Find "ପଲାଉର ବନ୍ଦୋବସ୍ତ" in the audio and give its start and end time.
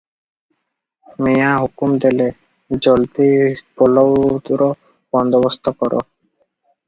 3.81-5.75